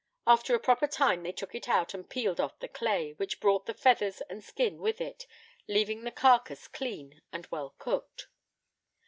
[0.25, 3.67] After a proper time they took it out, and peeled off the clay, which brought
[3.67, 5.27] the feathers and skin with it,
[5.67, 8.25] leaving the carcass clean and well cooked.